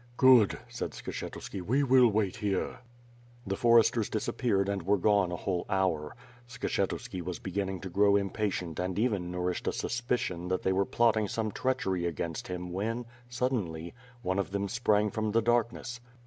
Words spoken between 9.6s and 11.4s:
a suspicion that they were plotting